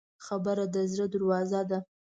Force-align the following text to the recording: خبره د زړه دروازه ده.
خبره 0.25 0.65
د 0.73 0.75
زړه 0.91 1.05
دروازه 1.13 1.61
ده. 1.69 1.79